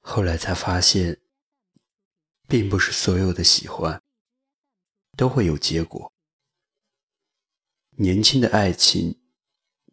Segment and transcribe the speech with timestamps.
[0.00, 1.20] 后来才发现，
[2.46, 4.02] 并不是所有的喜欢
[5.16, 6.12] 都会有结果。
[7.90, 9.20] 年轻的爱情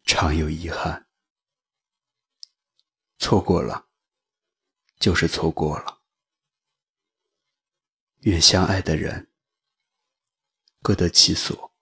[0.04, 1.06] 常有遗憾，
[3.18, 3.88] 错过了
[4.98, 6.02] 就是错过了。
[8.20, 9.30] 愿相爱的人
[10.82, 11.74] 各得其所，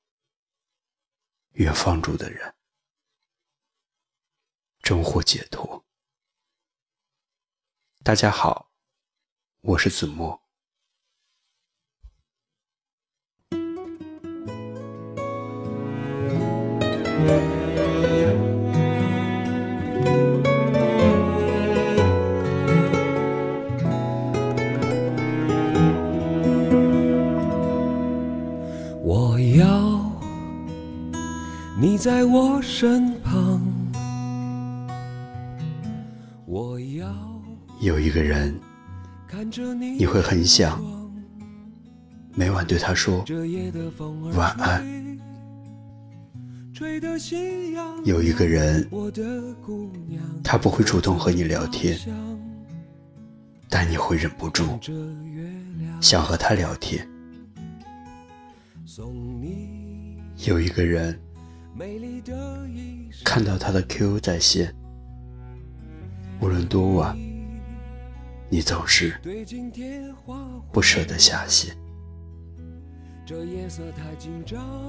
[1.53, 2.55] 愿放逐的人
[4.83, 5.85] 终获解脱。
[8.07, 8.67] 大家好，
[9.63, 10.39] 我是子墨。
[29.03, 30.13] 我要
[31.81, 33.14] 你在我身
[37.85, 38.59] 有一个人，
[39.99, 40.83] 你会很想
[42.35, 43.23] 每晚对他说
[44.33, 44.83] 晚安。
[48.05, 48.89] 有一个人，
[50.43, 51.99] 他不会主动和你聊天，
[53.69, 54.65] 但你会忍不住
[56.01, 57.07] 想和他聊天。
[60.47, 61.21] 有一个人，
[63.27, 64.75] 看到他的 QQ 在线，
[66.41, 67.15] 无论多晚，
[68.49, 69.15] 你总是
[70.71, 71.77] 不舍得下线。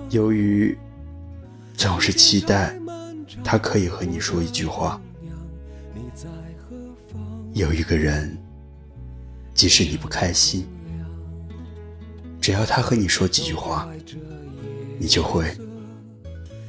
[0.09, 0.77] 由于
[1.73, 2.77] 总是期待
[3.43, 5.01] 他可以和你说一句话。
[7.53, 8.37] 有一个人，
[9.53, 10.67] 即使你不开心，
[12.41, 13.89] 只要他和你说几句话，
[14.99, 15.55] 你就会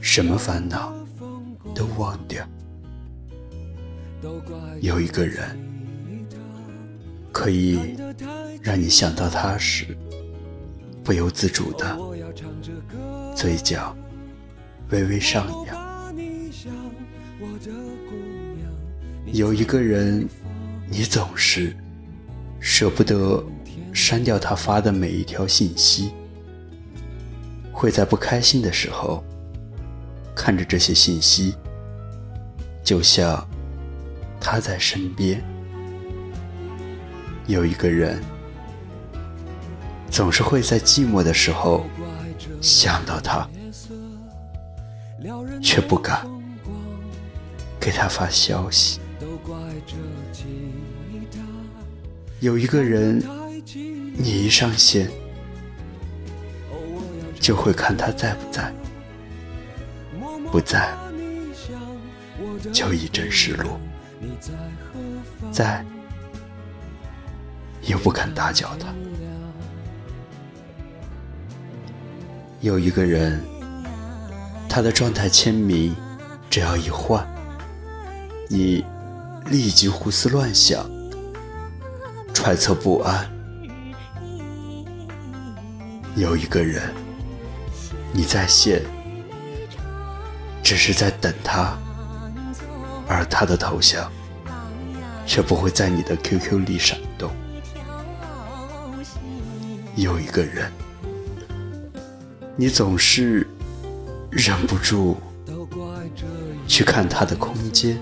[0.01, 0.95] 什么烦恼
[1.75, 2.47] 都忘掉。
[4.81, 5.59] 有一个人，
[7.37, 7.95] 可以
[8.63, 9.95] 让你想到他时，
[11.05, 11.95] 不由自主的
[13.37, 13.95] 嘴角
[14.89, 16.17] 微微上扬。
[19.27, 20.27] 有一个人，
[20.89, 21.77] 你总是
[22.59, 23.45] 舍不得
[23.93, 26.13] 删掉他发的每一条信息，
[27.71, 29.23] 会在不开心的时候
[30.35, 31.55] 看着这些信息，
[32.83, 33.47] 就像
[34.41, 35.45] 他在身边。
[37.47, 38.21] 有一个人，
[40.11, 41.87] 总是会在寂寞的时候
[42.61, 43.49] 想到他，
[45.63, 46.27] 却不敢
[47.79, 49.01] 给他发消息。
[52.41, 53.23] 有一个人，
[54.17, 55.09] 你一上线
[57.39, 58.73] 就会看他在不在，
[60.51, 60.95] 不在
[62.73, 63.81] 就一阵失落，
[65.53, 65.85] 在
[67.87, 68.89] 又不敢打搅他。
[72.61, 73.43] 有一个人，
[74.69, 75.95] 他的状态签名
[76.51, 77.27] 只要一换，
[78.49, 78.85] 你
[79.47, 80.85] 立即胡思乱想，
[82.35, 83.31] 揣测不安。
[86.17, 86.83] 有一个人，
[88.13, 88.83] 你在线，
[90.63, 91.79] 只是在等他，
[93.07, 94.11] 而他的头像
[95.27, 96.99] 却不会在你的 QQ 里闪。
[99.97, 100.71] 有一个人，
[102.55, 103.47] 你总是
[104.31, 105.17] 忍不住
[106.69, 107.99] 去看他的空间，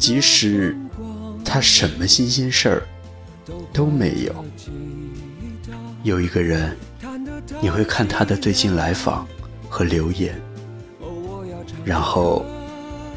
[0.00, 0.74] 即使
[1.44, 2.82] 他什么新鲜事儿
[3.74, 4.44] 都没有。
[6.02, 6.74] 有一个人，
[7.60, 9.28] 你会看他的最近来访
[9.68, 10.40] 和留言，
[11.84, 12.42] 然后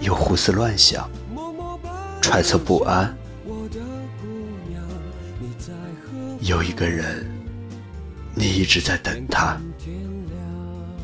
[0.01, 1.09] 又胡思乱想，
[2.21, 3.15] 揣测不安。
[6.41, 7.23] 有一个人，
[8.33, 9.61] 你一直在等他，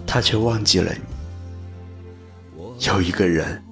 [0.05, 0.99] 他却忘记了你。
[2.87, 3.63] 有一个人，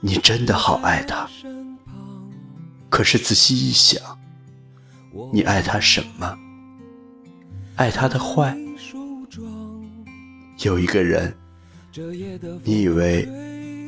[0.00, 1.28] 你真的好爱他，
[2.88, 4.02] 可是仔细一想，
[5.32, 6.36] 你爱他什么？
[7.76, 8.56] 爱他的坏。
[10.64, 11.32] 有一个人，
[12.64, 13.28] 你以为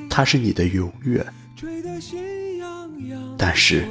[0.09, 1.27] 他是你的永远，
[3.37, 3.85] 但是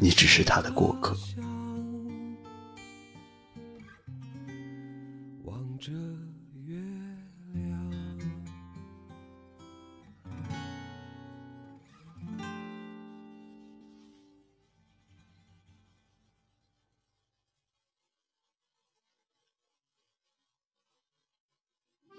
[0.00, 1.16] 你只是他的过客。
[5.44, 5.92] 望着
[6.64, 6.76] 月
[7.54, 8.18] 亮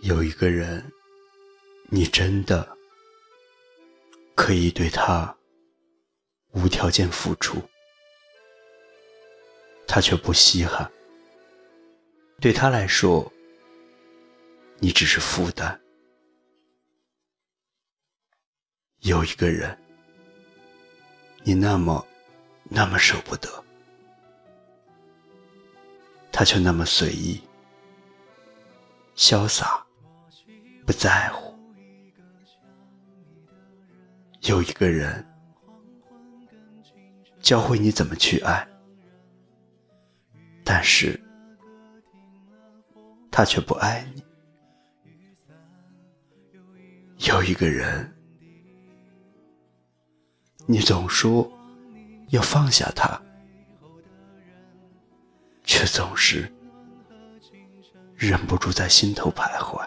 [0.02, 0.84] 有一个人，
[1.90, 2.78] 你真的
[4.36, 5.36] 可以对他
[6.54, 7.62] 无条件付出，
[9.88, 10.90] 他却不稀罕。
[12.40, 13.32] 对他来说，
[14.80, 15.80] 你只是负担。
[19.00, 19.78] 有一个人，
[21.44, 22.06] 你那么
[22.64, 23.50] 那么舍不得，
[26.32, 27.42] 他却那么随意、
[29.16, 29.86] 潇洒，
[30.86, 31.58] 不在乎。
[34.42, 35.26] 有一个人，
[37.44, 38.68] 教会你怎么去爱，
[40.64, 41.20] 但是。
[43.36, 44.24] 他却不爱你。
[47.28, 48.16] 有一个人，
[50.68, 51.52] 你总说
[52.30, 53.20] 要放下他，
[55.64, 56.48] 却总是
[58.16, 59.84] 忍不住在心头徘徊。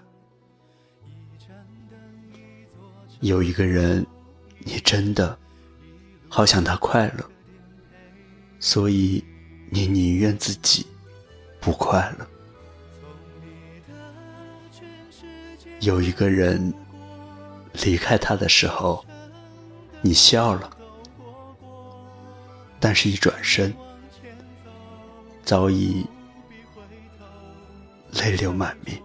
[3.20, 4.04] 有一个人，
[4.58, 5.38] 你真的
[6.28, 7.30] 好想他快乐，
[8.58, 9.24] 所以
[9.70, 10.86] 你宁愿自己
[11.60, 12.26] 不快乐。
[15.80, 16.72] 有一个人
[17.84, 19.04] 离开他的时候，
[20.00, 20.70] 你笑了，
[22.80, 23.74] 但是一转身，
[25.44, 26.06] 早已
[28.12, 29.00] 泪流满面。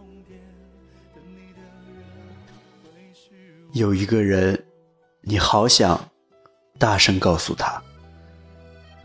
[3.73, 4.65] 有一个人，
[5.21, 6.09] 你好想
[6.79, 7.81] 大声告诉他，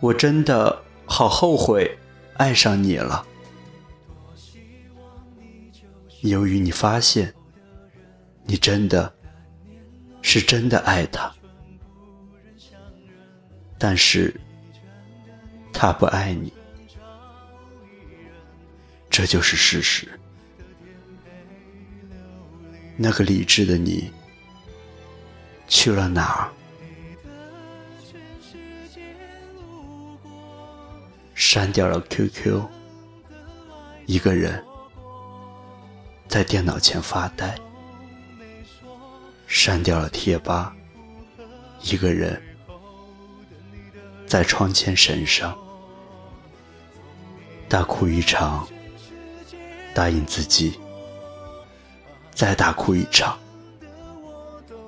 [0.00, 1.98] 我真的好后悔
[2.34, 3.26] 爱上你了。
[6.22, 7.32] 由于你发现。
[8.48, 9.12] 你真的
[10.22, 11.34] 是真的爱他，
[13.76, 14.32] 但是
[15.72, 16.52] 他不爱你，
[19.10, 20.06] 这就是事实。
[22.96, 24.12] 那个理智的你
[25.66, 26.52] 去了哪儿？
[31.36, 32.62] 删掉了 QQ，
[34.06, 34.64] 一个人
[36.26, 37.54] 在电脑前发呆。
[39.46, 40.74] 删掉了贴吧，
[41.82, 42.42] 一个人
[44.26, 45.56] 在窗前神伤，
[47.68, 48.66] 大哭一场，
[49.94, 50.80] 答应自己。
[52.32, 53.38] 再大哭一场，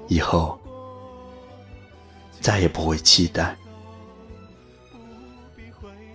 [0.09, 0.59] 以后
[2.41, 3.57] 再也不会期待，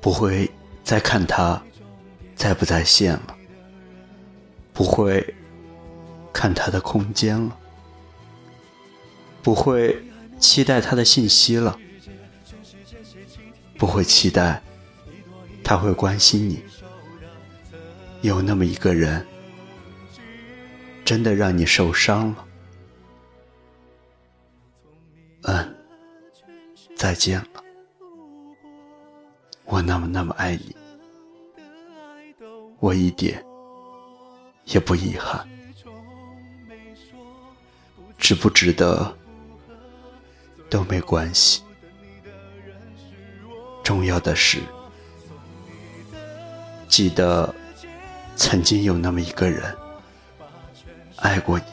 [0.03, 0.51] 不会
[0.83, 1.63] 再看他
[2.35, 3.37] 在不在线了，
[4.73, 5.33] 不会
[6.33, 7.57] 看他的空间了。
[9.41, 10.03] 不会
[10.39, 11.79] 期待他的信息了，
[13.77, 14.61] 不会期待
[15.63, 16.61] 他会关心你。
[18.21, 19.25] 有那么一个人，
[21.05, 22.45] 真的让你受伤了。
[25.43, 25.75] 嗯，
[26.97, 27.62] 再见了，
[29.73, 30.75] 我那么那么爱你，
[32.79, 33.43] 我一点
[34.65, 35.49] 也不遗憾，
[38.19, 39.11] 值不值得？
[40.69, 41.63] 都没关系，
[43.83, 44.59] 重要的是，
[46.87, 47.51] 记得
[48.35, 49.75] 曾经有那么一个人
[51.15, 51.65] 爱过你。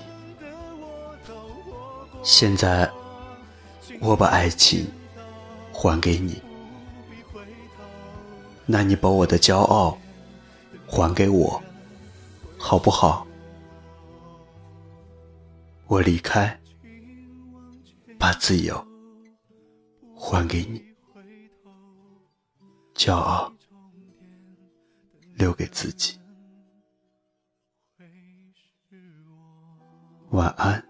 [2.22, 2.90] 现在
[4.00, 4.90] 我把爱情
[5.70, 6.42] 还给你，
[8.72, 9.98] 那你把我的骄傲
[10.86, 11.60] 还给我，
[12.56, 13.26] 好不好？
[15.88, 16.56] 我离开，
[18.16, 18.86] 把自由。
[20.14, 20.80] 还给你，
[22.94, 23.52] 骄傲
[25.34, 26.20] 留给自己。
[30.30, 30.89] 晚安。